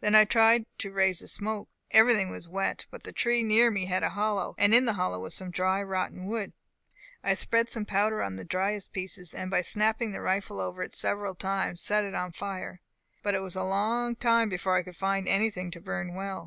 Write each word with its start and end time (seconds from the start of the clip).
Then 0.00 0.16
I 0.16 0.24
tried 0.24 0.66
to 0.78 0.90
raise 0.90 1.22
a 1.22 1.28
smoke. 1.28 1.68
Everything 1.92 2.30
was 2.30 2.48
wet; 2.48 2.86
but 2.90 3.04
the 3.04 3.12
tree 3.12 3.44
near 3.44 3.70
me 3.70 3.86
had 3.86 4.02
a 4.02 4.08
hollow, 4.08 4.56
and 4.58 4.74
in 4.74 4.86
the 4.86 4.94
hollow 4.94 5.20
was 5.20 5.36
some 5.36 5.52
dry 5.52 5.80
rotten 5.80 6.26
wood. 6.26 6.52
I 7.22 7.34
spread 7.34 7.70
some 7.70 7.84
powder 7.84 8.20
on 8.20 8.34
the 8.34 8.44
driest 8.44 8.90
pieces, 8.92 9.32
and 9.32 9.52
by 9.52 9.60
snapping 9.62 10.10
the 10.10 10.20
rifle 10.20 10.58
over 10.58 10.82
it 10.82 10.96
several 10.96 11.36
times, 11.36 11.80
set 11.80 12.02
it 12.02 12.16
on 12.16 12.32
fire; 12.32 12.80
but 13.22 13.36
it 13.36 13.40
was 13.40 13.54
a 13.54 13.62
long 13.62 14.16
time 14.16 14.48
before 14.48 14.74
I 14.74 14.82
could 14.82 14.96
find 14.96 15.28
anything 15.28 15.70
to 15.70 15.80
burn 15.80 16.12
well. 16.14 16.46